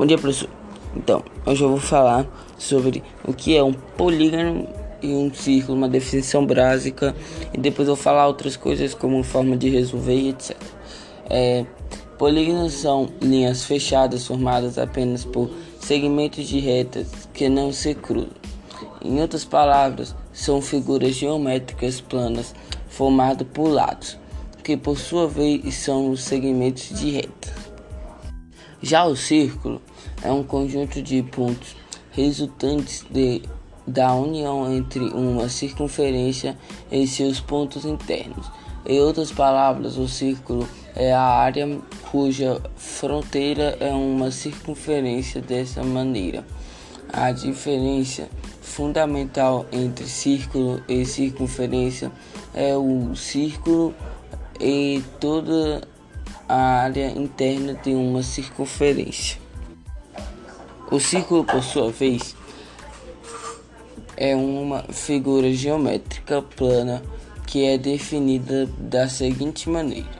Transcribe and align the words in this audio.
Bom 0.00 0.06
dia, 0.06 0.16
professor. 0.16 0.48
Então, 0.96 1.22
hoje 1.44 1.62
eu 1.62 1.68
vou 1.68 1.78
falar 1.78 2.26
sobre 2.56 3.02
o 3.22 3.34
que 3.34 3.54
é 3.54 3.62
um 3.62 3.74
polígono 3.74 4.66
e 5.02 5.08
um 5.08 5.30
círculo, 5.30 5.76
uma 5.76 5.90
definição 5.90 6.46
básica, 6.46 7.14
e 7.52 7.58
depois 7.58 7.86
eu 7.86 7.94
vou 7.94 8.02
falar 8.02 8.26
outras 8.26 8.56
coisas 8.56 8.94
como 8.94 9.22
forma 9.22 9.58
de 9.58 9.68
resolver 9.68 10.14
e 10.14 10.30
etc. 10.30 10.56
É, 11.28 11.66
polígonos 12.16 12.72
são 12.72 13.10
linhas 13.20 13.66
fechadas 13.66 14.26
formadas 14.26 14.78
apenas 14.78 15.26
por 15.26 15.50
segmentos 15.78 16.48
de 16.48 16.60
retas 16.60 17.28
que 17.34 17.50
não 17.50 17.70
se 17.70 17.94
cruzam. 17.94 18.30
Em 19.04 19.20
outras 19.20 19.44
palavras, 19.44 20.16
são 20.32 20.62
figuras 20.62 21.14
geométricas 21.14 22.00
planas 22.00 22.54
formadas 22.88 23.46
por 23.52 23.68
lados, 23.68 24.16
que 24.64 24.78
por 24.78 24.98
sua 24.98 25.28
vez 25.28 25.74
são 25.74 26.10
os 26.10 26.22
segmentos 26.22 26.88
de 26.98 27.10
reta. 27.10 27.69
Já 28.82 29.04
o 29.04 29.14
círculo 29.14 29.80
é 30.22 30.32
um 30.32 30.42
conjunto 30.42 31.02
de 31.02 31.22
pontos 31.22 31.76
resultantes 32.12 33.04
de, 33.10 33.42
da 33.86 34.14
união 34.14 34.74
entre 34.74 35.00
uma 35.00 35.48
circunferência 35.48 36.56
e 36.90 37.06
seus 37.06 37.40
pontos 37.40 37.84
internos. 37.84 38.50
Em 38.86 38.98
outras 39.00 39.30
palavras, 39.30 39.98
o 39.98 40.08
círculo 40.08 40.66
é 40.96 41.12
a 41.12 41.22
área 41.22 41.78
cuja 42.10 42.60
fronteira 42.76 43.76
é 43.78 43.92
uma 43.92 44.30
circunferência 44.30 45.42
dessa 45.42 45.84
maneira. 45.84 46.44
A 47.12 47.32
diferença 47.32 48.28
fundamental 48.62 49.66
entre 49.70 50.06
círculo 50.06 50.82
e 50.88 51.04
circunferência 51.04 52.10
é 52.54 52.74
o 52.76 53.14
círculo 53.14 53.94
e 54.58 55.02
toda 55.18 55.82
a 56.50 56.82
área 56.82 57.12
interna 57.16 57.74
de 57.74 57.94
uma 57.94 58.24
circunferência. 58.24 59.38
O 60.90 60.98
círculo, 60.98 61.44
por 61.44 61.62
sua 61.62 61.92
vez, 61.92 62.34
é 64.16 64.34
uma 64.34 64.82
figura 64.90 65.52
geométrica 65.52 66.42
plana 66.42 67.00
que 67.46 67.64
é 67.64 67.78
definida 67.78 68.66
da 68.76 69.08
seguinte 69.08 69.70
maneira: 69.70 70.10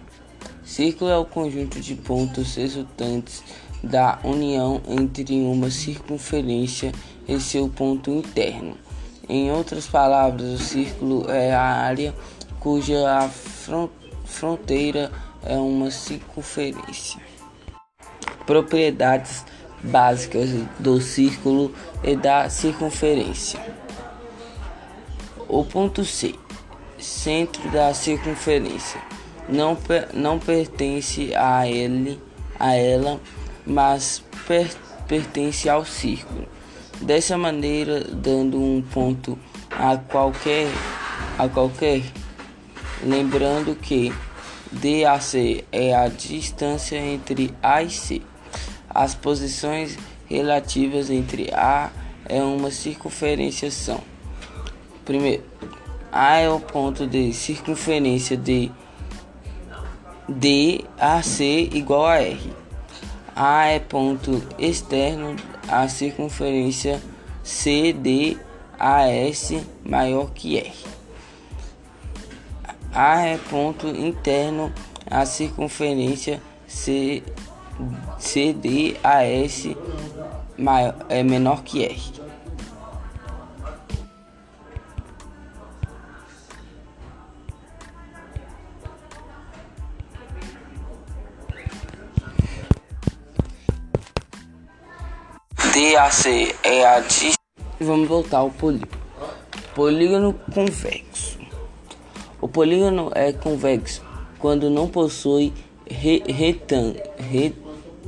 círculo 0.62 1.10
é 1.10 1.18
o 1.18 1.24
conjunto 1.24 1.80
de 1.80 1.96
pontos 1.96 2.54
resultantes 2.54 3.42
da 3.82 4.20
união 4.22 4.80
entre 4.86 5.34
uma 5.42 5.68
circunferência 5.68 6.92
e 7.26 7.40
seu 7.40 7.68
ponto 7.68 8.08
interno. 8.08 8.76
Em 9.28 9.50
outras 9.50 9.88
palavras, 9.88 10.60
o 10.60 10.62
círculo 10.62 11.28
é 11.28 11.52
a 11.52 11.60
área 11.60 12.14
cuja 12.60 13.28
fronteira 14.24 15.10
é 15.44 15.56
uma 15.56 15.90
circunferência. 15.90 17.20
Propriedades 18.46 19.44
básicas 19.82 20.50
do 20.78 21.00
círculo 21.00 21.74
e 22.02 22.16
da 22.16 22.48
circunferência. 22.48 23.60
O 25.48 25.64
ponto 25.64 26.04
C, 26.04 26.34
centro 26.98 27.68
da 27.70 27.92
circunferência, 27.94 29.00
não, 29.48 29.76
não 30.14 30.38
pertence 30.38 31.34
a 31.34 31.66
ele, 31.66 32.20
a 32.58 32.74
ela, 32.74 33.20
mas 33.66 34.22
per, 34.46 34.70
pertence 35.08 35.68
ao 35.68 35.84
círculo. 35.84 36.46
Dessa 37.00 37.36
maneira, 37.36 38.04
dando 38.04 38.60
um 38.60 38.82
ponto 38.82 39.38
a 39.70 39.96
qualquer 39.96 40.68
a 41.40 41.48
qualquer, 41.48 42.02
lembrando 43.02 43.74
que 43.74 44.12
DAC 44.72 45.64
é 45.72 45.94
a 45.94 46.06
distância 46.08 46.96
entre 46.96 47.52
A 47.62 47.82
e 47.82 47.90
C. 47.90 48.22
As 48.88 49.14
posições 49.14 49.98
relativas 50.26 51.10
entre 51.10 51.52
A 51.52 51.90
é 52.28 52.40
uma 52.42 52.70
circunferenciação. 52.70 54.00
Primeiro, 55.04 55.42
A 56.12 56.36
é 56.36 56.48
o 56.48 56.60
ponto 56.60 57.06
de 57.06 57.32
circunferência 57.32 58.36
de 58.36 58.70
DAC 60.28 61.70
igual 61.72 62.06
a 62.06 62.20
R. 62.20 62.52
A 63.34 63.66
é 63.66 63.80
ponto 63.80 64.40
externo 64.56 65.34
a 65.68 65.88
circunferência 65.88 67.02
CDAS 67.42 68.38
maior 69.84 70.30
que 70.30 70.58
R. 70.58 70.99
A 72.92 73.20
é 73.24 73.38
ponto 73.38 73.86
interno 73.86 74.72
à 75.08 75.24
circunferência 75.24 76.42
C, 76.66 77.22
CDAS 78.18 79.76
maior, 80.58 80.94
é 81.08 81.22
menor 81.22 81.62
que 81.62 81.84
R. 81.84 82.12
DAC 95.72 96.56
é 96.62 96.86
a 96.86 97.02
Vamos 97.80 98.08
voltar 98.08 98.38
ao 98.38 98.50
polígono. 98.50 99.00
Polígono 99.74 100.34
convexo. 100.52 101.39
Polígono 102.50 103.10
é 103.14 103.32
convexo 103.32 104.02
quando 104.38 104.68
não 104.68 104.88
possui 104.88 105.52
re 105.86 106.22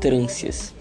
retrâncias. 0.01 0.75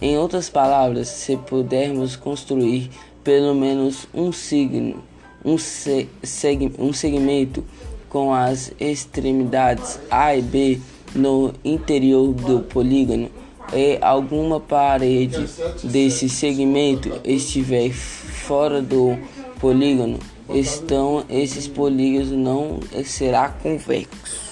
Em 0.00 0.18
outras 0.18 0.48
palavras, 0.50 1.08
se 1.08 1.36
pudermos 1.36 2.16
construir 2.16 2.90
pelo 3.24 3.54
menos 3.54 4.06
um 4.14 4.30
signo, 4.30 5.02
um, 5.44 5.56
se 5.56 6.08
seg 6.22 6.72
um 6.78 6.92
segmento 6.92 7.64
com 8.08 8.32
as 8.32 8.72
extremidades 8.78 9.98
A 10.10 10.36
e 10.36 10.42
B 10.42 10.78
no 11.14 11.52
interior 11.64 12.32
do 12.34 12.60
polígono 12.60 13.30
e 13.72 13.98
alguma 14.00 14.60
parede 14.60 15.48
desse 15.82 16.28
segmento 16.28 17.10
estiver 17.24 17.90
fora 17.90 18.80
do 18.80 19.18
polígono, 19.58 20.18
estão 20.50 21.24
esses 21.28 21.66
polígonos 21.66 22.30
não 22.32 22.80
será 23.04 23.48
convexo. 23.48 24.45